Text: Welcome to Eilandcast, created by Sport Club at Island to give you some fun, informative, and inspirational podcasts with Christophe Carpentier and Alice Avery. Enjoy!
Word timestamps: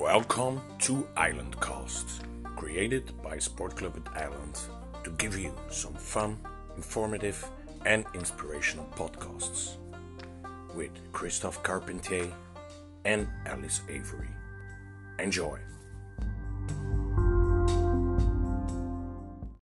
Welcome 0.00 0.62
to 0.78 1.06
Eilandcast, 1.18 2.20
created 2.56 3.12
by 3.22 3.36
Sport 3.36 3.76
Club 3.76 4.02
at 4.02 4.16
Island 4.16 4.58
to 5.04 5.10
give 5.10 5.38
you 5.38 5.54
some 5.68 5.92
fun, 5.92 6.38
informative, 6.74 7.46
and 7.84 8.06
inspirational 8.14 8.86
podcasts 8.96 9.76
with 10.74 10.90
Christophe 11.12 11.62
Carpentier 11.62 12.32
and 13.04 13.28
Alice 13.44 13.82
Avery. 13.90 14.30
Enjoy! 15.18 15.58